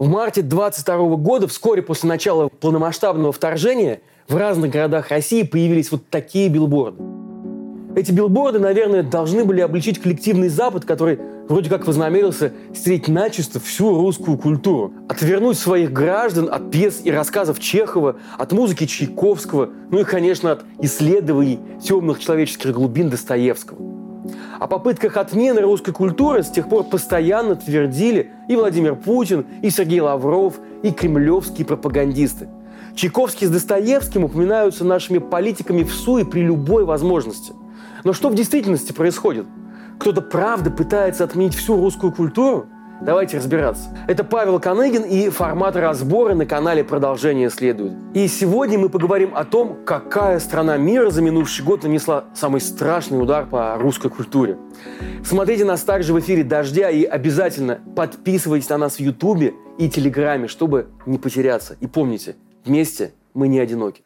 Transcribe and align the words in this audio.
В 0.00 0.08
марте 0.08 0.40
22 0.40 1.16
года, 1.16 1.46
вскоре 1.46 1.82
после 1.82 2.08
начала 2.08 2.48
полномасштабного 2.48 3.32
вторжения, 3.32 4.00
в 4.28 4.36
разных 4.36 4.70
городах 4.70 5.10
России 5.10 5.42
появились 5.42 5.92
вот 5.92 6.08
такие 6.08 6.48
билборды. 6.48 7.02
Эти 7.94 8.10
билборды, 8.10 8.58
наверное, 8.58 9.02
должны 9.02 9.44
были 9.44 9.60
обличить 9.60 10.00
коллективный 10.00 10.48
Запад, 10.48 10.86
который 10.86 11.18
вроде 11.50 11.68
как 11.68 11.86
вознамерился 11.86 12.54
стереть 12.74 13.08
начисто 13.08 13.60
всю 13.60 13.94
русскую 13.94 14.38
культуру, 14.38 14.94
отвернуть 15.06 15.58
своих 15.58 15.92
граждан 15.92 16.48
от 16.50 16.70
пьес 16.70 17.02
и 17.04 17.10
рассказов 17.10 17.60
Чехова, 17.60 18.16
от 18.38 18.52
музыки 18.52 18.86
Чайковского, 18.86 19.68
ну 19.90 19.98
и, 19.98 20.04
конечно, 20.04 20.52
от 20.52 20.64
исследований 20.80 21.60
темных 21.84 22.20
человеческих 22.20 22.72
глубин 22.72 23.10
Достоевского. 23.10 23.99
О 24.58 24.66
попытках 24.66 25.16
отмены 25.16 25.62
русской 25.62 25.92
культуры 25.92 26.42
с 26.42 26.50
тех 26.50 26.68
пор 26.68 26.84
постоянно 26.84 27.56
твердили 27.56 28.30
и 28.48 28.56
Владимир 28.56 28.94
Путин, 28.94 29.46
и 29.62 29.70
Сергей 29.70 30.00
Лавров, 30.00 30.58
и 30.82 30.90
кремлевские 30.90 31.66
пропагандисты. 31.66 32.48
Чайковский 32.94 33.46
с 33.46 33.50
Достоевским 33.50 34.24
упоминаются 34.24 34.84
нашими 34.84 35.18
политиками 35.18 35.84
в 35.84 35.92
суе 35.92 36.24
при 36.24 36.40
любой 36.40 36.84
возможности. 36.84 37.52
Но 38.04 38.12
что 38.12 38.28
в 38.28 38.34
действительности 38.34 38.92
происходит? 38.92 39.46
Кто-то 39.98 40.22
правда 40.22 40.70
пытается 40.70 41.24
отменить 41.24 41.54
всю 41.54 41.76
русскую 41.76 42.12
культуру? 42.12 42.66
Давайте 43.00 43.38
разбираться. 43.38 43.88
Это 44.08 44.24
Павел 44.24 44.60
Коныгин 44.60 45.04
и 45.04 45.30
формат 45.30 45.74
разбора 45.74 46.34
на 46.34 46.44
канале 46.44 46.84
«Продолжение 46.84 47.48
следует». 47.48 47.92
И 48.12 48.28
сегодня 48.28 48.78
мы 48.78 48.90
поговорим 48.90 49.32
о 49.34 49.44
том, 49.44 49.78
какая 49.86 50.38
страна 50.38 50.76
мира 50.76 51.08
за 51.08 51.22
минувший 51.22 51.64
год 51.64 51.82
нанесла 51.82 52.26
самый 52.34 52.60
страшный 52.60 53.22
удар 53.22 53.46
по 53.46 53.76
русской 53.78 54.10
культуре. 54.10 54.58
Смотрите 55.24 55.64
нас 55.64 55.82
также 55.82 56.12
в 56.12 56.20
эфире 56.20 56.44
«Дождя» 56.44 56.90
и 56.90 57.04
обязательно 57.04 57.80
подписывайтесь 57.96 58.68
на 58.68 58.76
нас 58.76 58.96
в 58.96 59.00
Ютубе 59.00 59.54
и 59.78 59.88
Телеграме, 59.88 60.46
чтобы 60.46 60.88
не 61.06 61.16
потеряться. 61.16 61.76
И 61.80 61.86
помните, 61.86 62.36
вместе 62.66 63.12
мы 63.32 63.48
не 63.48 63.60
одиноки. 63.60 64.02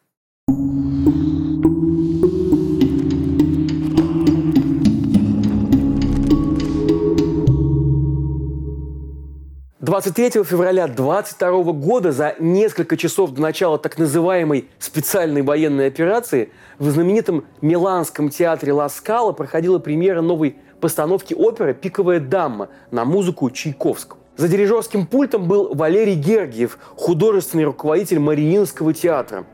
23 10.01 10.43
февраля 10.43 10.87
22 10.87 11.71
года, 11.71 12.11
за 12.11 12.35
несколько 12.37 12.97
часов 12.97 13.31
до 13.31 13.41
начала 13.41 13.77
так 13.77 13.97
называемой 13.97 14.67
специальной 14.77 15.41
военной 15.41 15.87
операции, 15.87 16.51
в 16.79 16.89
знаменитом 16.89 17.45
Миланском 17.61 18.29
театре 18.29 18.73
Ла 18.73 18.89
Скала 18.89 19.31
проходила 19.31 19.79
премьера 19.79 20.19
новой 20.19 20.57
постановки 20.81 21.33
оперы 21.33 21.73
«Пиковая 21.73 22.19
дама» 22.19 22.67
на 22.91 23.05
музыку 23.05 23.49
Чайковского. 23.49 24.19
За 24.35 24.49
дирижерским 24.49 25.07
пультом 25.07 25.47
был 25.47 25.73
Валерий 25.73 26.15
Гергиев, 26.15 26.77
художественный 26.97 27.63
руководитель 27.63 28.19
Мариинского 28.19 28.93
театра. 28.93 29.45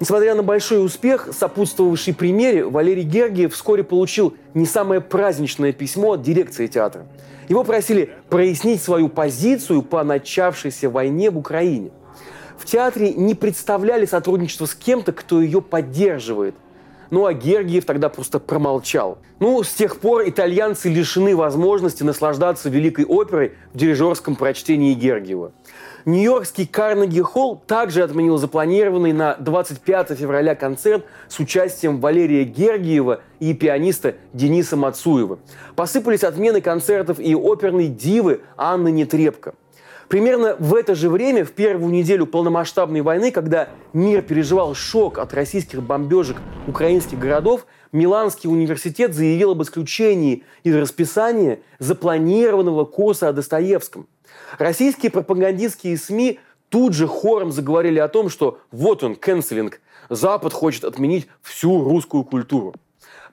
Несмотря 0.00 0.34
на 0.34 0.42
большой 0.42 0.84
успех, 0.84 1.28
сопутствовавший 1.32 2.14
премьере, 2.14 2.64
Валерий 2.64 3.04
Гергиев 3.04 3.54
вскоре 3.54 3.84
получил 3.84 4.34
не 4.52 4.66
самое 4.66 5.00
праздничное 5.00 5.72
письмо 5.72 6.12
от 6.12 6.22
дирекции 6.22 6.66
театра– 6.66 7.06
его 7.48 7.64
просили 7.64 8.10
прояснить 8.30 8.82
свою 8.82 9.08
позицию 9.08 9.82
по 9.82 10.02
начавшейся 10.02 10.88
войне 10.88 11.30
в 11.30 11.38
Украине. 11.38 11.90
В 12.56 12.64
театре 12.64 13.12
не 13.12 13.34
представляли 13.34 14.06
сотрудничество 14.06 14.66
с 14.66 14.74
кем-то, 14.74 15.12
кто 15.12 15.40
ее 15.40 15.60
поддерживает. 15.60 16.54
Ну 17.14 17.26
а 17.26 17.32
Гергиев 17.32 17.84
тогда 17.84 18.08
просто 18.08 18.40
промолчал. 18.40 19.18
Ну, 19.38 19.62
с 19.62 19.72
тех 19.72 20.00
пор 20.00 20.28
итальянцы 20.28 20.88
лишены 20.88 21.36
возможности 21.36 22.02
наслаждаться 22.02 22.68
великой 22.68 23.04
оперой 23.04 23.52
в 23.72 23.78
дирижерском 23.78 24.34
прочтении 24.34 24.94
Гергиева. 24.94 25.52
Нью-Йоркский 26.06 26.66
Карнеги 26.66 27.20
Холл 27.20 27.62
также 27.68 28.02
отменил 28.02 28.36
запланированный 28.36 29.12
на 29.12 29.36
25 29.36 30.18
февраля 30.18 30.56
концерт 30.56 31.04
с 31.28 31.38
участием 31.38 32.00
Валерия 32.00 32.42
Гергиева 32.42 33.20
и 33.38 33.54
пианиста 33.54 34.16
Дениса 34.32 34.76
Мацуева. 34.76 35.38
Посыпались 35.76 36.24
отмены 36.24 36.60
концертов 36.60 37.20
и 37.20 37.36
оперной 37.36 37.86
дивы 37.86 38.40
Анны 38.56 38.90
Нетребко. 38.90 39.54
Примерно 40.14 40.54
в 40.60 40.76
это 40.76 40.94
же 40.94 41.10
время, 41.10 41.44
в 41.44 41.50
первую 41.50 41.92
неделю 41.92 42.24
полномасштабной 42.24 43.00
войны, 43.00 43.32
когда 43.32 43.70
мир 43.92 44.22
переживал 44.22 44.72
шок 44.76 45.18
от 45.18 45.34
российских 45.34 45.82
бомбежек 45.82 46.36
украинских 46.68 47.18
городов, 47.18 47.66
Миланский 47.90 48.48
университет 48.48 49.12
заявил 49.12 49.50
об 49.50 49.62
исключении 49.64 50.44
из 50.62 50.76
расписания 50.76 51.58
запланированного 51.80 52.84
курса 52.84 53.30
о 53.30 53.32
Достоевском. 53.32 54.06
Российские 54.56 55.10
пропагандистские 55.10 55.98
СМИ 55.98 56.38
тут 56.68 56.94
же 56.94 57.08
хором 57.08 57.50
заговорили 57.50 57.98
о 57.98 58.06
том, 58.06 58.28
что 58.28 58.60
вот 58.70 59.02
он, 59.02 59.16
канцелинг, 59.16 59.80
Запад 60.10 60.52
хочет 60.52 60.84
отменить 60.84 61.26
всю 61.42 61.82
русскую 61.82 62.22
культуру. 62.22 62.72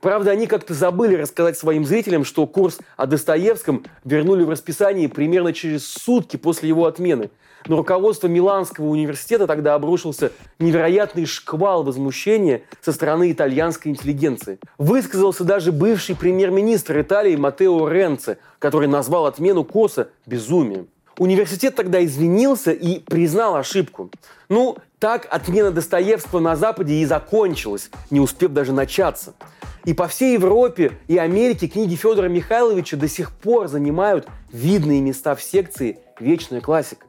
Правда, 0.02 0.32
они 0.32 0.48
как-то 0.48 0.74
забыли 0.74 1.16
рассказать 1.16 1.58
своим 1.58 1.86
зрителям, 1.86 2.26
что 2.26 2.48
курс 2.48 2.80
о 2.98 3.06
Достоевском 3.06 3.86
вернули 4.04 4.44
в 4.44 4.50
расписание 4.50 5.08
примерно 5.08 5.54
через 5.54 5.88
сутки 5.88 6.38
после 6.38 6.70
его 6.70 6.88
отмены. 6.88 7.30
Но 7.68 7.78
руководство 7.78 8.28
Миланского 8.28 8.88
университета 8.88 9.46
тогда 9.46 9.76
обрушился 9.76 10.32
невероятный 10.58 11.28
шквал 11.28 11.84
возмущения 11.84 12.64
со 12.82 12.92
стороны 12.92 13.32
итальянской 13.32 13.92
интеллигенции. 13.92 14.58
Высказался 14.80 15.44
даже 15.44 15.72
бывший 15.72 16.16
премьер-министр 16.16 17.02
Италии 17.02 17.36
Матео 17.36 17.88
Ренце, 17.88 18.40
который 18.58 18.88
назвал 18.88 19.28
отмену 19.28 19.64
курса 19.64 20.10
безумием. 20.26 20.88
Университет 21.20 21.76
тогда 21.76 22.04
извинился 22.04 22.72
и 22.72 22.98
признал 23.00 23.56
ошибку. 23.56 24.10
Ну, 24.50 24.78
так 24.98 25.28
отмена 25.30 25.70
Достоевского 25.70 26.40
на 26.40 26.56
Западе 26.56 26.96
и 26.96 27.06
закончилась, 27.06 27.92
не 28.10 28.20
успев 28.20 28.52
даже 28.54 28.74
начаться. 28.74 29.36
И 29.84 29.94
по 29.96 30.08
всей 30.08 30.34
Европе 30.34 31.00
и 31.08 31.18
Америке 31.18 31.68
книги 31.68 31.96
Федора 31.96 32.30
Михайловича 32.30 32.98
до 32.98 33.08
сих 33.08 33.32
пор 33.32 33.68
занимают 33.68 34.28
видные 34.52 35.02
места 35.02 35.34
в 35.36 35.42
секции 35.42 35.98
«Вечная 36.20 36.62
классика». 36.62 37.08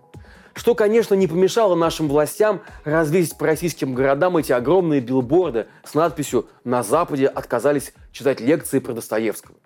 Что, 0.55 0.75
конечно, 0.75 1.15
не 1.15 1.27
помешало 1.27 1.75
нашим 1.75 2.09
властям 2.09 2.61
развесить 2.85 3.37
по 3.37 3.47
российским 3.47 3.95
городам 3.95 4.39
эти 4.39 4.53
огромные 4.53 5.01
билборды 5.01 5.67
с 5.85 5.95
надписью 5.95 6.47
«На 6.65 6.83
Западе 6.83 7.27
отказались 7.27 7.93
читать 8.11 8.41
лекции 8.41 8.79
про 8.79 8.95
Достоевского». 8.95 9.57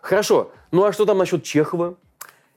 Хорошо, 0.00 0.52
ну 0.70 0.84
а 0.84 0.92
что 0.92 1.04
там 1.04 1.18
насчет 1.18 1.42
Чехова? 1.42 1.96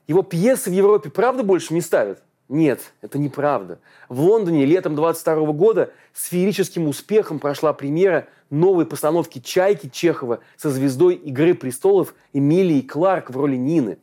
Его 0.06 0.22
пьесы 0.22 0.70
в 0.70 0.72
Европе 0.72 1.10
правда 1.10 1.42
больше 1.42 1.74
не 1.74 1.80
ставят? 1.82 2.22
Нет, 2.50 2.94
это 3.00 3.16
неправда. 3.16 3.78
В 4.08 4.22
Лондоне 4.22 4.64
летом 4.64 4.96
22 4.96 5.52
года 5.52 5.92
с 6.12 6.26
феерическим 6.26 6.88
успехом 6.88 7.38
прошла 7.38 7.72
премьера 7.72 8.26
новой 8.50 8.86
постановки 8.86 9.38
«Чайки» 9.38 9.88
Чехова 9.88 10.40
со 10.56 10.68
звездой 10.68 11.14
«Игры 11.14 11.54
престолов» 11.54 12.12
Эмилией 12.32 12.82
Кларк 12.82 13.30
в 13.30 13.36
роли 13.36 13.54
Нины. 13.54 13.98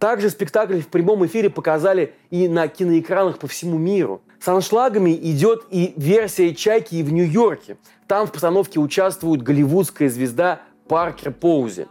Также 0.00 0.30
спектакль 0.30 0.80
в 0.80 0.88
прямом 0.88 1.24
эфире 1.26 1.48
показали 1.48 2.14
и 2.30 2.48
на 2.48 2.66
киноэкранах 2.66 3.38
по 3.38 3.46
всему 3.46 3.78
миру. 3.78 4.20
С 4.40 4.48
аншлагами 4.48 5.12
идет 5.12 5.66
и 5.70 5.94
версия 5.96 6.52
«Чайки» 6.56 6.96
и 6.96 7.04
в 7.04 7.12
Нью-Йорке. 7.12 7.76
Там 8.08 8.26
в 8.26 8.32
постановке 8.32 8.80
участвует 8.80 9.42
голливудская 9.42 10.08
звезда 10.08 10.60
Паркер 10.88 11.30
Поузи. 11.30 11.86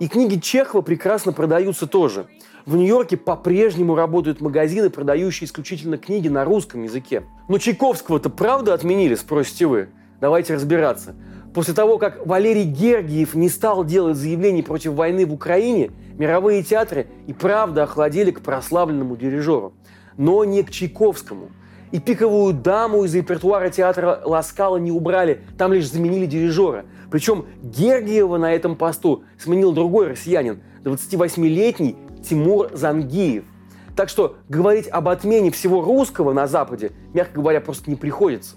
И 0.00 0.08
книги 0.08 0.38
Чехова 0.38 0.82
прекрасно 0.82 1.32
продаются 1.32 1.86
тоже– 1.86 2.26
в 2.66 2.76
Нью-Йорке 2.76 3.18
по-прежнему 3.18 3.94
работают 3.94 4.40
магазины, 4.40 4.88
продающие 4.88 5.46
исключительно 5.46 5.98
книги 5.98 6.28
на 6.28 6.44
русском 6.44 6.82
языке. 6.82 7.24
Но 7.46 7.58
Чайковского-то 7.58 8.30
правда 8.30 8.72
отменили, 8.72 9.14
спросите 9.16 9.66
вы? 9.66 9.88
Давайте 10.18 10.54
разбираться. 10.54 11.14
После 11.52 11.74
того, 11.74 11.98
как 11.98 12.26
Валерий 12.26 12.64
Гергиев 12.64 13.34
не 13.34 13.50
стал 13.50 13.84
делать 13.84 14.16
заявлений 14.16 14.62
против 14.62 14.92
войны 14.94 15.26
в 15.26 15.32
Украине, 15.34 15.90
мировые 16.14 16.62
театры 16.62 17.06
и 17.26 17.34
правда 17.34 17.82
охладели 17.82 18.30
к 18.30 18.40
прославленному 18.40 19.14
дирижеру. 19.16 19.74
Но 20.16 20.44
не 20.44 20.62
к 20.62 20.70
Чайковскому. 20.70 21.50
И 21.94 22.00
пиковую 22.00 22.54
даму 22.54 23.04
из 23.04 23.14
репертуара 23.14 23.70
театра 23.70 24.20
Ласкала 24.24 24.78
не 24.78 24.90
убрали, 24.90 25.42
там 25.56 25.72
лишь 25.72 25.88
заменили 25.88 26.26
дирижера. 26.26 26.86
Причем 27.08 27.46
Гергиева 27.62 28.36
на 28.36 28.52
этом 28.52 28.74
посту 28.74 29.22
сменил 29.38 29.70
другой 29.70 30.08
россиянин, 30.08 30.60
28-летний 30.82 31.94
Тимур 32.28 32.70
Зангиев. 32.72 33.44
Так 33.94 34.08
что 34.08 34.38
говорить 34.48 34.88
об 34.88 35.08
отмене 35.08 35.52
всего 35.52 35.82
русского 35.82 36.32
на 36.32 36.48
Западе, 36.48 36.90
мягко 37.12 37.34
говоря, 37.40 37.60
просто 37.60 37.88
не 37.88 37.94
приходится. 37.94 38.56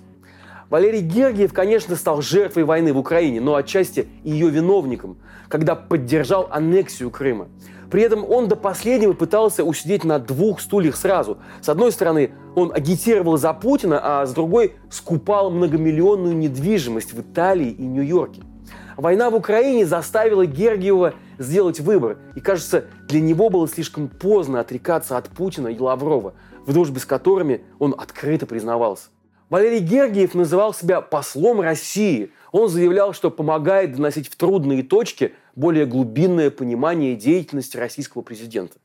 Валерий 0.71 1.01
Гергиев, 1.01 1.53
конечно, 1.53 1.95
стал 1.95 2.23
жертвой 2.23 2.63
войны 2.63 2.91
в 2.91 2.97
Украине, 2.97 3.39
но 3.39 3.53
отчасти 3.53 4.07
ее 4.23 4.49
виновником, 4.49 5.15
когда 5.47 5.75
поддержал 5.75 6.47
аннексию 6.49 7.11
Крыма. 7.11 7.49
При 7.89 8.01
этом 8.01 8.29
он 8.29 8.47
до 8.47 8.55
последнего 8.55 9.13
пытался 9.13 9.63
усидеть 9.63 10.03
на 10.03 10.19
двух 10.19 10.59
стульях 10.59 10.95
сразу. 10.95 11.37
С 11.61 11.69
одной 11.69 11.91
стороны, 11.91 12.31
он 12.55 12.71
агитировал 12.73 13.37
за 13.37 13.53
Путина, 13.53 13.99
а 14.01 14.25
с 14.25 14.33
другой 14.33 14.75
скупал 14.89 15.51
многомиллионную 15.51 16.35
недвижимость 16.35 17.13
в 17.13 17.21
Италии 17.21 17.69
и 17.69 17.83
Нью-Йорке. 17.83 18.43
Война 18.97 19.29
в 19.29 19.35
Украине 19.35 19.85
заставила 19.85 20.45
Гергиева 20.45 21.13
сделать 21.37 21.79
выбор. 21.79 22.17
И 22.35 22.41
кажется, 22.41 22.85
для 23.07 23.21
него 23.21 23.49
было 23.49 23.67
слишком 23.67 24.07
поздно 24.07 24.59
отрекаться 24.59 25.17
от 25.17 25.29
Путина 25.29 25.67
и 25.67 25.79
Лаврова. 25.79 26.33
в 26.65 26.73
дружбе 26.73 26.99
с 26.99 27.05
которыми 27.05 27.61
он 27.79 27.95
открыто 27.97 28.45
признавался. 28.45 29.07
Валерий 29.49 29.79
Гергиев 29.79 30.35
называл 30.35 30.73
себя 30.73 30.99
послом 30.99 31.61
России. 31.61 32.31
Он 32.57 32.69
заявлял, 32.69 33.13
что 33.13 33.29
помогает 33.29 33.95
доносить 33.95 34.29
в 34.29 34.35
трудные 34.35 34.81
точки 34.81 35.35
более 35.55 35.85
глубинное 35.85 36.49
понимание 36.49 37.15
деятельности 37.15 37.77
российского 37.77 38.23
президента. 38.23 38.77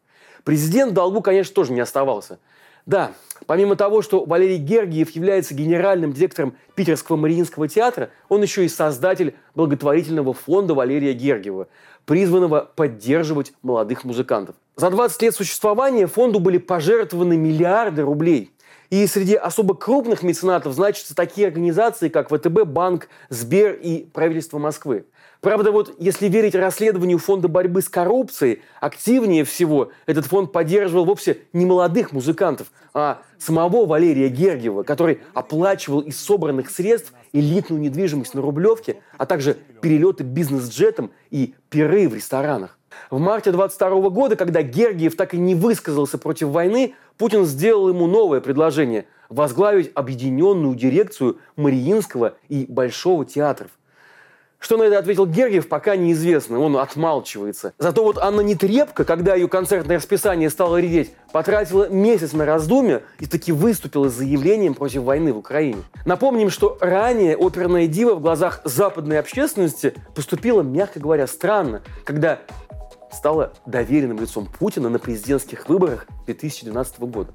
Президент 0.44 0.92
долгу, 0.92 1.22
конечно, 1.22 1.54
тоже 1.54 1.72
не 1.72 1.80
оставался. 1.80 2.38
Да, 2.84 3.12
помимо 3.46 3.74
того, 3.74 4.02
что 4.02 4.26
Валерий 4.26 4.58
Гергиев 4.58 5.08
является 5.12 5.54
генеральным 5.54 6.12
директором 6.12 6.54
Питерского 6.74 7.16
Мариинского 7.16 7.66
театра, 7.66 8.10
он 8.28 8.42
еще 8.42 8.66
и 8.66 8.68
создатель 8.68 9.34
благотворительного 9.54 10.34
фонда 10.34 10.74
Валерия 10.74 11.14
Гергиева, 11.14 11.68
призванного 12.04 12.70
поддерживать 12.76 13.54
молодых 13.62 14.04
музыкантов. 14.04 14.54
За 14.76 14.90
20 14.90 15.22
лет 15.22 15.34
существования 15.34 16.06
фонду 16.06 16.40
были 16.40 16.58
пожертвованы 16.58 17.38
миллиарды 17.38 18.02
рублей. 18.02 18.51
И 18.92 19.06
среди 19.06 19.36
особо 19.36 19.74
крупных 19.74 20.22
меценатов 20.22 20.74
значатся 20.74 21.14
такие 21.14 21.46
организации, 21.46 22.10
как 22.10 22.28
ВТБ, 22.28 22.64
Банк, 22.66 23.08
Сбер 23.30 23.72
и 23.72 24.04
правительство 24.04 24.58
Москвы. 24.58 25.06
Правда, 25.40 25.72
вот 25.72 25.94
если 25.98 26.28
верить 26.28 26.54
расследованию 26.54 27.16
Фонда 27.16 27.48
борьбы 27.48 27.80
с 27.80 27.88
коррупцией, 27.88 28.60
активнее 28.82 29.44
всего 29.44 29.92
этот 30.04 30.26
фонд 30.26 30.52
поддерживал 30.52 31.06
вовсе 31.06 31.38
не 31.54 31.64
молодых 31.64 32.12
музыкантов, 32.12 32.66
а 32.92 33.22
самого 33.38 33.86
Валерия 33.86 34.28
Гергиева, 34.28 34.82
который 34.82 35.22
оплачивал 35.32 36.00
из 36.00 36.20
собранных 36.20 36.68
средств 36.68 37.14
элитную 37.32 37.80
недвижимость 37.80 38.34
на 38.34 38.42
Рублевке, 38.42 39.00
а 39.16 39.24
также 39.24 39.56
перелеты 39.80 40.22
бизнес-джетом 40.22 41.12
и 41.30 41.54
пиры 41.70 42.10
в 42.10 42.14
ресторанах. 42.14 42.78
В 43.10 43.18
марте 43.18 43.52
22 43.52 44.10
года, 44.10 44.36
когда 44.36 44.62
Гергиев 44.62 45.16
так 45.16 45.34
и 45.34 45.38
не 45.38 45.54
высказался 45.54 46.18
против 46.18 46.48
войны, 46.48 46.94
Путин 47.18 47.44
сделал 47.44 47.88
ему 47.88 48.06
новое 48.06 48.40
предложение– 48.40 49.06
возглавить 49.32 49.90
объединенную 49.94 50.74
дирекцию 50.74 51.38
Мариинского 51.56 52.34
и 52.48 52.66
Большого 52.68 53.24
театров. 53.24 53.70
Что 54.62 54.76
на 54.76 54.84
это 54.84 54.96
ответил 54.96 55.26
Гергиев, 55.26 55.68
пока 55.68 55.96
неизвестно, 55.96 56.60
он 56.60 56.76
отмалчивается. 56.76 57.72
Зато 57.78 58.04
вот 58.04 58.16
Анна 58.18 58.42
Нетребко, 58.42 59.04
когда 59.04 59.34
ее 59.34 59.48
концертное 59.48 59.96
расписание 59.96 60.48
стало 60.50 60.76
редеть, 60.80 61.12
потратила 61.32 61.88
месяц 61.88 62.32
на 62.32 62.46
раздумья 62.46 63.02
и 63.18 63.26
таки 63.26 63.50
выступила 63.50 64.08
с 64.08 64.12
заявлением 64.12 64.74
против 64.74 65.02
войны 65.02 65.32
в 65.32 65.38
Украине. 65.38 65.82
Напомним, 66.04 66.48
что 66.48 66.78
ранее 66.80 67.36
оперная 67.36 67.88
дива 67.88 68.14
в 68.14 68.20
глазах 68.20 68.60
западной 68.64 69.18
общественности 69.18 69.94
поступила, 70.14 70.62
мягко 70.62 71.00
говоря, 71.00 71.26
странно, 71.26 71.82
когда 72.04 72.38
стала 73.12 73.52
доверенным 73.66 74.20
лицом 74.20 74.46
Путина 74.46 74.88
на 74.88 74.98
президентских 74.98 75.68
выборах 75.68 76.06
2012 76.26 77.00
года. 77.00 77.32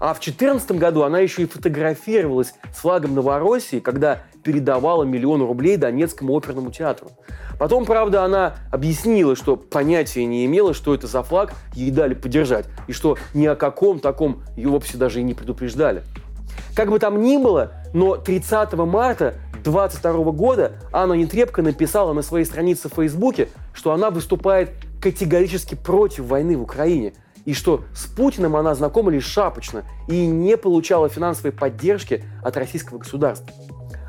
А 0.00 0.12
в 0.14 0.20
2014 0.20 0.72
году 0.72 1.02
она 1.02 1.20
еще 1.20 1.42
и 1.42 1.46
фотографировалась 1.46 2.54
с 2.74 2.78
флагом 2.78 3.14
Новороссии, 3.14 3.80
когда 3.80 4.22
передавала 4.42 5.04
миллион 5.04 5.42
рублей 5.42 5.76
Донецкому 5.76 6.34
оперному 6.34 6.70
театру. 6.70 7.10
Потом, 7.58 7.84
правда, 7.84 8.24
она 8.24 8.56
объяснила, 8.72 9.36
что 9.36 9.56
понятия 9.56 10.24
не 10.26 10.44
имела, 10.44 10.74
что 10.74 10.94
это 10.94 11.06
за 11.06 11.22
флаг, 11.22 11.54
ей 11.74 11.90
дали 11.90 12.14
поддержать, 12.14 12.66
и 12.88 12.92
что 12.92 13.16
ни 13.32 13.46
о 13.46 13.54
каком 13.54 14.00
таком 14.00 14.42
ее 14.56 14.68
вовсе 14.68 14.98
даже 14.98 15.20
и 15.20 15.22
не 15.22 15.34
предупреждали. 15.34 16.02
Как 16.74 16.90
бы 16.90 16.98
там 16.98 17.22
ни 17.22 17.36
было, 17.36 17.72
но 17.92 18.16
30 18.16 18.72
марта 18.74 19.34
2022 19.64 20.32
года 20.32 20.72
Анна 20.92 21.14
Нетребко 21.14 21.62
написала 21.62 22.12
на 22.12 22.22
своей 22.22 22.44
странице 22.44 22.88
в 22.88 22.94
Фейсбуке, 22.94 23.48
что 23.72 23.92
она 23.92 24.10
выступает 24.10 24.70
категорически 25.04 25.74
против 25.74 26.24
войны 26.24 26.56
в 26.56 26.62
Украине, 26.62 27.12
и 27.44 27.52
что 27.52 27.84
с 27.94 28.06
Путиным 28.06 28.56
она 28.56 28.74
знакома 28.74 29.10
лишь 29.10 29.26
шапочно 29.26 29.84
и 30.08 30.26
не 30.26 30.56
получала 30.56 31.10
финансовой 31.10 31.52
поддержки 31.52 32.24
от 32.42 32.56
российского 32.56 32.96
государства. 32.96 33.52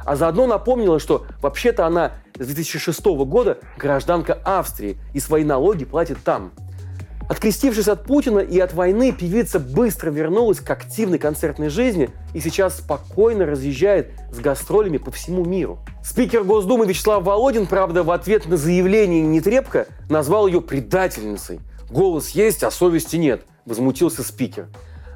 А 0.05 0.15
заодно 0.15 0.47
напомнила, 0.47 0.99
что 0.99 1.25
вообще-то 1.41 1.85
она 1.85 2.13
с 2.39 2.47
2006 2.47 3.05
года 3.25 3.57
гражданка 3.77 4.39
Австрии 4.45 4.97
и 5.13 5.19
свои 5.19 5.43
налоги 5.43 5.83
платит 5.83 6.17
там– 6.23 6.53
Открестившись 7.27 7.87
от 7.87 8.03
Путина 8.03 8.39
и 8.39 8.59
от 8.59 8.73
войны, 8.73 9.11
певица 9.11 9.59
быстро 9.59 10.11
вернулась 10.11 10.59
к 10.59 10.69
активной 10.69 11.17
концертной 11.17 11.69
жизни 11.69 12.11
и 12.35 12.39
сейчас 12.39 12.77
спокойно 12.77 13.47
разъезжает 13.47 14.11
с 14.31 14.37
гастролями 14.39 14.97
по 14.97 15.09
всему 15.09 15.43
миру. 15.43 15.79
Спикер 16.07 16.43
Госдумы 16.43 16.85
Вячеслав 16.85 17.23
Володин, 17.23 17.65
правда, 17.65 18.03
в 18.03 18.11
ответ 18.11 18.45
на 18.45 18.57
заявление 18.57 19.23
Нетребко 19.23 19.87
назвал 20.07 20.45
ее 20.45 20.61
предательницей. 20.61 21.61
«Голос 21.89 22.29
есть, 22.29 22.63
а 22.63 22.69
совести 22.69 23.15
нет»,– 23.15 23.41
возмутился 23.65 24.21
спикер. 24.21 24.67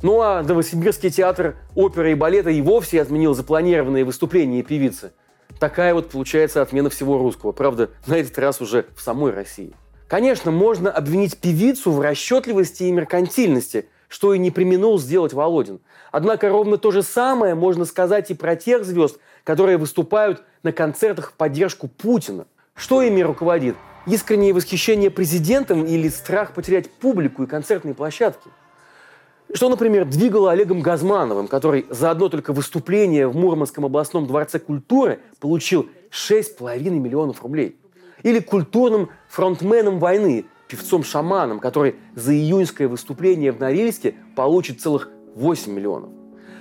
Ну 0.01 0.19
а 0.21 0.41
Новосибирский 0.41 1.11
театр 1.11 1.57
оперы 1.75 2.13
и 2.13 2.15
балета 2.15 2.49
и 2.49 2.59
вовсе 2.61 3.03
отменил 3.03 3.35
запланированные 3.35 4.03
выступления 4.03 4.63
певицы. 4.63 5.11
Такая 5.59 5.93
вот 5.93 6.09
получается 6.09 6.63
отмена 6.63 6.89
всего 6.89 7.19
русского. 7.19 7.51
Правда, 7.51 7.91
на 8.07 8.15
этот 8.15 8.39
раз 8.39 8.59
уже 8.59 8.87
в 8.95 9.01
самой 9.01 9.31
России. 9.31 9.75
Конечно, 10.07 10.49
можно 10.49 10.89
обвинить 10.89 11.37
певицу 11.37 11.91
в 11.91 12.01
расчетливости 12.01 12.83
и 12.83 12.91
меркантильности, 12.91 13.89
что 14.09 14.33
и 14.33 14.39
не 14.39 14.51
применул 14.51 14.99
сделать 14.99 15.31
Володин. 15.31 15.79
Однако 16.11 16.49
ровно 16.49 16.77
то 16.77 16.91
же 16.91 17.03
самое 17.03 17.55
можно 17.55 17.85
сказать 17.85 18.31
и 18.31 18.33
про 18.33 18.57
тех 18.57 18.83
звезд, 18.83 19.19
которые 19.45 19.77
выступают 19.77 20.43
на 20.63 20.73
концертах 20.73 21.31
в 21.31 21.33
поддержку 21.33 21.87
Путина. 21.87 22.45
Что 22.75 23.01
ими 23.01 23.21
руководит? 23.21 23.77
Искреннее 24.07 24.53
восхищение 24.53 25.11
президентом 25.11 25.85
или 25.85 26.09
страх 26.09 26.53
потерять 26.53 26.91
публику 26.91 27.43
и 27.43 27.47
концертные 27.47 27.93
площадки? 27.93 28.49
Что, 29.53 29.69
например, 29.69 30.05
двигало 30.05 30.51
Олегом 30.51 30.81
Газмановым, 30.81 31.47
который 31.47 31.85
за 31.89 32.11
одно 32.11 32.29
только 32.29 32.53
выступление 32.53 33.27
в 33.27 33.35
Мурманском 33.35 33.85
областном 33.85 34.27
дворце 34.27 34.59
культуры 34.59 35.19
получил 35.39 35.89
6,5 36.11 36.89
миллионов 36.89 37.43
рублей? 37.43 37.79
Или 38.23 38.39
культурным 38.39 39.09
фронтменом 39.27 39.99
войны, 39.99 40.45
певцом-шаманом, 40.69 41.59
который 41.59 41.95
за 42.15 42.33
июньское 42.33 42.87
выступление 42.87 43.51
в 43.51 43.59
Норильске 43.59 44.15
получит 44.35 44.79
целых 44.79 45.09
8 45.35 45.73
миллионов. 45.73 46.11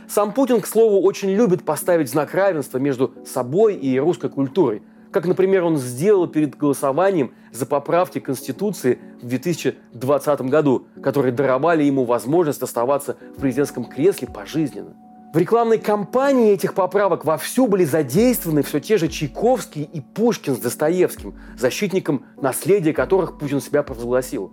Сам 0.09 0.33
Путин, 0.33 0.63
к 0.63 0.67
слову, 0.67 1.03
очень 1.03 1.31
любит 1.31 1.65
поставить 1.65 2.11
знак 2.11 2.33
равенства 2.35 2.79
между 2.79 3.13
собой 3.27 3.77
и 3.77 4.01
русской 4.01 4.31
культурой, 4.31 4.83
как, 5.11 5.27
например, 5.27 5.65
он 5.65 5.77
сделал 5.77 6.27
перед 6.27 6.57
голосованием 6.57 7.33
за 7.53 7.67
поправки 7.67 8.19
Конституции 8.19 8.99
в 9.23 9.27
2020 9.27 10.41
году, 10.43 10.87
которые 11.03 11.33
даровали 11.33 11.83
ему 11.83 12.05
возможность 12.05 12.63
оставаться 12.63 13.17
в 13.37 13.41
президентском 13.41 13.85
кресле 13.85 14.29
пожизненно. 14.29 14.97
В 15.31 15.37
рекламной 15.37 15.77
кампании 15.77 16.52
этих 16.52 16.73
поправок 16.73 17.26
вовсю 17.26 17.67
были 17.67 17.85
задействованы 17.85 18.62
все 18.62 18.81
те 18.81 18.97
же 18.97 19.09
Чайковский 19.09 19.83
и 19.83 20.00
Пушкин 20.00 20.57
с 20.57 20.59
Достоевским, 20.59 21.35
защитником 21.55 22.25
наследия 22.41 22.95
которых 22.95 23.37
Путин 23.37 23.61
себя 23.61 23.83
провозгласил. 23.83 24.50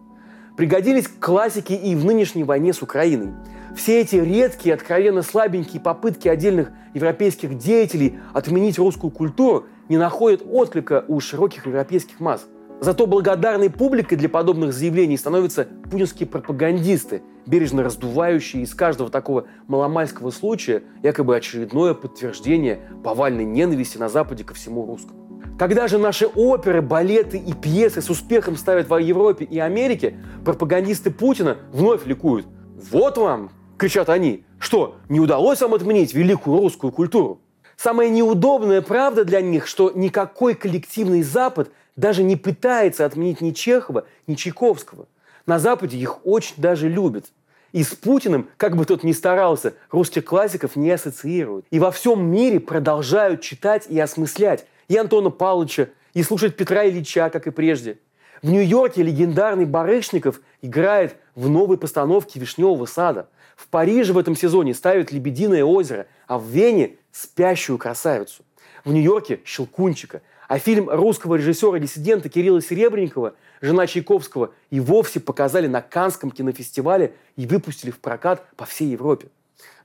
Пригодились 0.57 1.07
классики 1.07 1.71
и 1.71 1.95
в 1.95 2.03
нынешней 2.03 2.43
войне 2.43 2.73
с 2.73 2.81
Украиной. 2.81 3.33
Все 3.73 4.01
эти 4.01 4.17
редкие, 4.17 4.75
откровенно 4.75 5.21
слабенькие 5.21 5.81
попытки 5.81 6.27
отдельных 6.27 6.71
европейских 6.93 7.57
деятелей 7.57 8.19
отменить 8.33 8.77
русскую 8.77 9.11
культуру 9.11 9.67
не 9.87 9.97
находят 9.97 10.43
отклика 10.45 11.05
у 11.07 11.21
широких 11.21 11.67
европейских 11.67 12.19
масс– 12.19 12.45
Зато 12.81 13.07
благодарной 13.07 13.69
публикой 13.69 14.17
для 14.17 14.27
подобных 14.29 14.73
заявлений 14.73 15.17
становятся 15.17 15.67
путинские 15.89 16.27
пропагандисты, 16.27 17.23
бережно 17.45 17.83
раздувающие 17.83 18.63
из 18.63 18.75
каждого 18.75 19.09
такого 19.09 19.45
маломальского 19.67 20.29
случая 20.31 20.83
якобы 21.01 21.35
очередное 21.37 21.93
подтверждение 21.93 22.81
повальной 23.03 23.45
ненависти 23.45 23.97
на 23.97 24.09
Западе 24.09 24.43
ко 24.43 24.53
всему 24.53 24.85
русскому. 24.85 25.25
Когда 25.57 25.87
же 25.87 25.97
наши 25.97 26.27
оперы, 26.27 26.81
балеты 26.81 27.37
и 27.37 27.53
пьесы 27.53 28.01
с 28.01 28.09
успехом 28.09 28.57
ставят 28.57 28.89
в 28.89 28.97
Европе 28.97 29.45
и 29.45 29.57
Америке, 29.57 30.17
пропагандисты 30.43 31.11
Путина 31.11 31.57
вновь 31.71 32.05
ликуют. 32.05 32.45
«Вот 32.91 33.17
вам!»– 33.17 33.51
кричат 33.77 34.09
они. 34.09 34.43
«Что, 34.59 34.95
не 35.07 35.21
удалось 35.21 35.61
вам 35.61 35.73
отменить 35.73 36.13
великую 36.13 36.59
русскую 36.59 36.91
культуру?» 36.91 37.39
Самая 37.77 38.09
неудобная 38.09 38.81
правда 38.81 39.25
для 39.25 39.41
них, 39.41 39.67
что 39.67 39.91
никакой 39.93 40.55
коллективный 40.55 41.23
Запад 41.23 41.71
даже 41.95 42.23
не 42.23 42.35
пытается 42.35 43.05
отменить 43.05 43.41
ни 43.41 43.51
Чехова, 43.51 44.05
ни 44.27 44.35
Чайковского. 44.35 45.07
На 45.45 45.59
Западе 45.59 45.97
их 45.97 46.25
очень 46.25 46.55
даже 46.57 46.89
любят. 46.89 47.25
И 47.71 47.83
с 47.83 47.93
Путиным, 47.93 48.49
как 48.57 48.77
бы 48.77 48.85
тот 48.85 49.03
ни 49.03 49.11
старался, 49.11 49.73
русских 49.91 50.25
классиков 50.25 50.75
не 50.75 50.91
ассоциируют. 50.91 51.65
И 51.71 51.79
во 51.79 51.91
всем 51.91 52.25
мире 52.25 52.59
продолжают 52.59 53.41
читать 53.41 53.87
и 53.89 53.99
осмыслять 53.99 54.65
и 54.87 54.95
Антона 54.97 55.29
Павловича, 55.29 55.89
и 56.13 56.23
слушать 56.23 56.55
Петра 56.55 56.87
Ильича, 56.87 57.29
как 57.29 57.47
и 57.47 57.51
прежде. 57.51 57.99
В 58.41 58.49
Нью-Йорке 58.49 59.03
легендарный 59.03 59.65
Барышников 59.65 60.39
играет 60.61 61.15
в 61.35 61.49
новой 61.49 61.77
постановке 61.77 62.39
«Вишневого 62.39 62.85
сада». 62.85 63.27
В 63.55 63.67
Париже 63.67 64.13
в 64.13 64.17
этом 64.17 64.35
сезоне 64.35 64.73
ставят 64.73 65.11
«Лебединое 65.11 65.63
озеро», 65.63 66.07
а 66.27 66.37
в 66.37 66.45
Вене 66.45 66.97
«Спящую 67.11 67.77
красавицу». 67.77 68.43
В 68.85 68.93
Нью-Йорке 68.93 69.39
«Щелкунчика», 69.45 70.21
а 70.47 70.59
фильм 70.59 70.91
русского 70.91 71.35
режиссера-диссидента 71.35 72.29
Кирилла 72.29 72.61
Серебренникова 72.61 73.33
«Жена 73.59 73.87
Чайковского» 73.87 74.53
и 74.69 74.79
вовсе 74.79 75.19
показали 75.19 75.65
на 75.65 75.81
Канском 75.81 76.29
кинофестивале 76.29 77.15
и 77.35 77.47
выпустили 77.47 77.89
в 77.89 77.97
прокат 77.97 78.45
по 78.55 78.65
всей 78.65 78.89
Европе. 78.89 79.29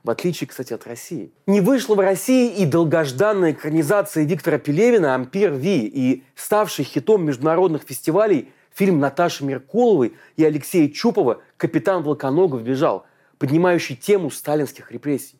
В 0.03 0.11
отличие, 0.11 0.47
кстати, 0.47 0.73
от 0.73 0.85
России. 0.85 1.31
Не 1.47 1.61
вышла 1.61 1.95
в 1.95 1.99
России 1.99 2.53
и 2.53 2.67
долгожданная 2.67 3.53
экранизация 3.53 4.23
Виктора 4.23 4.59
Пелевина 4.59 5.15
«Ампер 5.15 5.51
Ви» 5.53 5.87
и 5.87 6.23
ставший 6.35 6.85
хитом 6.85 7.25
международных 7.25 7.81
фестивалей 7.81 8.51
фильм 8.71 8.99
Наташи 8.99 9.43
Меркуловой 9.43 10.13
и 10.37 10.45
Алексея 10.45 10.89
Чупова 10.89 11.41
«Капитан 11.57 12.03
Волконогов 12.03 12.61
бежал», 12.61 13.07
поднимающий 13.39 13.95
тему 13.95 14.29
сталинских 14.29 14.91
репрессий. 14.91 15.39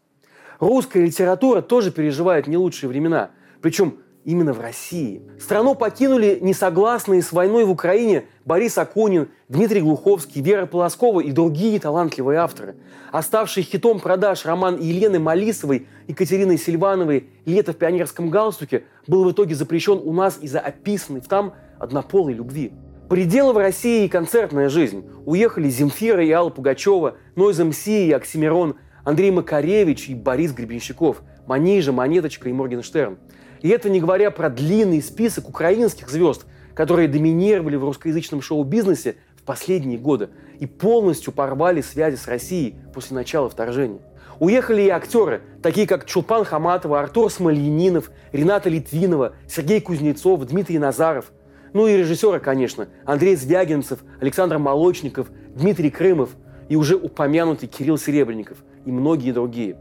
Русская 0.60 1.06
литература 1.06 1.62
тоже 1.62 1.92
переживает 1.92 2.48
не 2.48 2.58
лучшие 2.58 2.90
времена. 2.90 3.30
Причем 3.62 4.00
именно 4.24 4.54
в 4.54 4.60
России. 4.60 5.22
Страну 5.40 5.76
покинули 5.76 6.38
несогласные 6.42 7.22
с 7.22 7.32
войной 7.32 7.66
в 7.66 7.72
Украине 7.72 8.26
Борис 8.46 8.78
Акунин, 8.78 9.30
Дмитрий 9.50 9.82
Глуховский, 9.82 10.42
Вера 10.42 10.66
Полоскова 10.66 11.22
и 11.22 11.32
другие 11.32 11.80
талантливые 11.80 12.40
авторы. 12.40 12.76
Оставший 13.12 13.64
хитом 13.64 14.00
продаж 14.00 14.46
роман 14.46 14.80
Елены 14.80 15.20
Малисовой, 15.20 15.88
Екатерины 16.08 16.58
Сильвановой 16.58 17.30
«Лето 17.46 17.74
в 17.74 17.78
пионерском 17.78 18.30
галстуке» 18.30 18.84
был 19.08 19.24
в 19.26 19.32
итоге 19.32 19.56
запрещен 19.56 20.00
у 20.04 20.14
нас 20.14 20.38
из-за 20.42 20.60
описанной 20.60 21.22
там 21.22 21.54
однополой 21.80 22.34
любви. 22.34 22.74
Пределы 23.10 23.52
в 23.54 23.58
России 23.58 24.06
и 24.06 24.08
концертная 24.08 24.70
жизнь. 24.70 25.06
Уехали 25.26 25.68
Земфира 25.68 26.24
и 26.24 26.32
Алла 26.32 26.50
Пугачева, 26.50 27.18
Нойз 27.36 27.60
МС 27.60 27.88
и 27.88 28.12
Оксимирон, 28.12 28.76
Андрей 29.04 29.32
Макаревич 29.32 30.08
и 30.08 30.16
Борис 30.16 30.54
Гребенщиков, 30.54 31.22
Манижа, 31.46 31.92
Монеточка 31.92 32.48
и 32.48 32.54
Моргенштерн. 32.54 33.18
И 33.62 33.70
это 33.70 33.90
не 33.90 34.00
говоря 34.00 34.32
про 34.32 34.50
длинный 34.50 35.02
список 35.02 35.50
украинских 35.50 36.10
звезд, 36.10 36.46
которые 36.74 37.08
доминировали 37.08 37.76
в 37.76 37.84
русскоязычном 37.84 38.42
шоу-бизнесе 38.42 39.18
в 39.36 39.44
последние 39.44 40.00
годы 40.00 40.30
и 40.60 40.66
полностью 40.66 41.34
порвали 41.34 41.82
связи 41.82 42.16
с 42.16 42.28
Россией 42.28 42.76
после 42.94 43.16
начала 43.16 43.50
вторжения. 43.50 44.00
Уехали 44.40 44.84
и 44.84 44.90
актеры, 44.90 45.42
такие 45.62 45.86
как 45.86 46.06
Чулпан 46.06 46.46
Хаматова, 46.46 47.00
Артур 47.00 47.32
Смольянинов, 47.32 48.10
Рената 48.32 48.70
Литвинова, 48.70 49.34
Сергей 49.48 49.82
Кузнецов, 49.82 50.44
Дмитрий 50.46 50.80
Назаров. 50.80 51.32
Ну 51.74 51.88
и 51.88 51.96
режиссеры, 51.96 52.40
конечно, 52.40 52.88
Андрей 53.06 53.36
Звягинцев, 53.36 54.00
Александр 54.20 54.58
Молочников, 54.58 55.28
Дмитрий 55.56 55.92
Крымов 55.92 56.32
и 56.70 56.76
уже 56.76 56.96
упомянутый 56.96 57.70
Кирилл 57.70 58.00
Серебренников 58.00 58.58
и 58.86 58.92
многие 58.92 59.32
другие. 59.32 59.78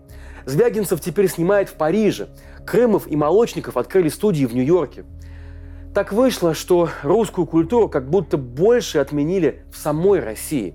Звягинцев 0.46 1.00
теперь 1.00 1.28
снимает 1.28 1.68
в 1.68 1.74
Париже. 1.74 2.28
Крымов 2.66 3.06
и 3.06 3.16
Молочников 3.16 3.76
открыли 3.76 4.08
студии 4.08 4.44
в 4.44 4.54
Нью-Йорке. 4.54 5.04
Так 5.94 6.12
вышло, 6.12 6.54
что 6.54 6.88
русскую 7.02 7.46
культуру 7.46 7.88
как 7.88 8.08
будто 8.08 8.36
больше 8.36 8.98
отменили 8.98 9.64
в 9.72 9.76
самой 9.76 10.20
России. 10.20 10.74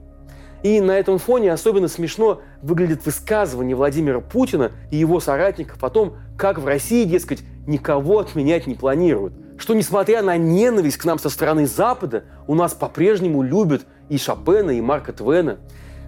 И 0.64 0.82
на 0.82 0.98
этом 0.98 1.20
фоне 1.20 1.54
особенно 1.54 1.88
смешно 1.88 2.42
выглядит 2.62 3.06
высказывание 3.06 3.76
Владимира 3.76 4.20
Путина 4.20 4.72
и 4.92 4.98
его 4.98 5.20
соратников 5.20 5.84
о 5.84 5.90
том, 5.90 6.16
как 6.38 6.60
в 6.60 6.66
России, 6.66 7.06
дескать, 7.06 7.44
никого 7.68 8.20
отменять 8.20 8.68
не 8.68 8.74
планируют. 8.74 9.34
Что 9.58 9.74
несмотря 9.74 10.22
на 10.22 10.38
ненависть 10.38 10.98
к 10.98 11.06
нам 11.06 11.20
со 11.20 11.30
стороны 11.30 11.66
Запада, 11.66 12.26
у 12.48 12.56
нас 12.56 12.74
по-прежнему 12.74 13.42
любят 13.42 13.86
и 14.10 14.18
Шопена, 14.18 14.72
и 14.72 14.82
Марка 14.82 15.14
Твена. 15.14 15.58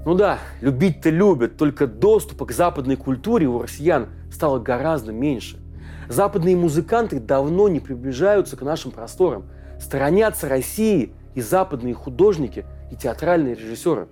Ну 0.08 0.16
да, 0.16 0.40
любить-то 0.62 1.10
любят, 1.10 1.58
только 1.58 1.86
доступа 1.86 2.46
к 2.46 2.54
западной 2.54 2.96
культуре 2.96 3.46
у 3.46 3.62
россиян 3.62 4.08
стало 4.32 4.58
гораздо 4.58 5.12
меньше. 5.12 5.60
Западные 6.08 6.56
музыканты 6.56 7.20
давно 7.20 7.68
не 7.68 7.82
приближаются 7.82 8.56
к 8.56 8.62
нашим 8.62 8.92
просторам. 8.92 9.50
Сторонятся 9.82 10.48
России 10.48 11.12
и 11.36 11.42
западные 11.42 11.94
художники 11.94 12.66
и 12.90 12.96
театральные 12.96 13.56
режиссеры. 13.56 14.08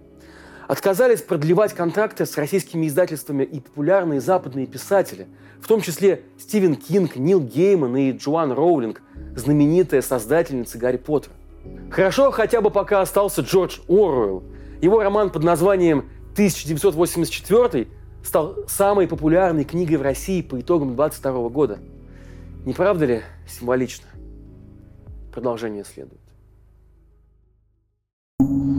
Отказались 0.67 1.21
продлевать 1.21 1.71
контракты 1.71 2.25
с 2.25 2.37
российскими 2.37 2.87
издательствами 2.87 3.45
и 3.45 3.61
популярные 3.61 4.19
западные 4.19 4.67
писатели, 4.67 5.27
в 5.61 5.67
том 5.69 5.79
числе 5.79 6.23
Стивен 6.37 6.75
Кинг, 6.75 7.15
Нил 7.15 7.39
Гейман 7.39 7.95
и 7.95 8.11
Джоан 8.11 8.51
Роулинг, 8.51 9.01
знаменитая 9.33 10.01
создательница 10.01 10.77
Гарри 10.77 10.97
Поттера. 10.97 11.35
Хорошо 11.89 12.31
хотя 12.31 12.59
бы 12.59 12.69
пока 12.69 12.99
остался 12.99 13.43
Джордж 13.43 13.79
Оруэлл, 13.87 14.43
его 14.85 15.01
роман 15.01 15.31
под 15.31 15.43
названием 15.43 16.09
«1984» 16.35 17.87
стал 18.23 18.55
самой 18.67 19.07
популярной 19.07 19.63
книгой 19.63 19.97
в 19.97 20.03
России 20.03 20.41
по 20.41 20.59
итогам 20.59 20.95
22 20.95 21.49
года. 21.49 21.79
Не 22.65 22.73
правда 22.73 23.05
ли 23.05 23.21
символично? 23.47 24.07
Продолжение 25.33 25.83
следует. 25.83 26.21
thank 28.37 28.49
you 28.49 28.74